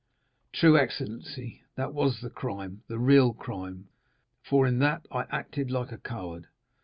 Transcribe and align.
"True, 0.51 0.79
excellency, 0.79 1.61
that 1.75 1.93
was 1.93 2.21
the 2.21 2.31
crime, 2.31 2.81
the 2.87 2.97
real 2.97 3.33
crime, 3.35 3.89
for 4.41 4.65
in 4.65 4.79
that 4.79 5.05
I 5.11 5.27
acted 5.29 5.69
like 5.69 5.91
a 5.91 5.99
coward. 5.99 6.47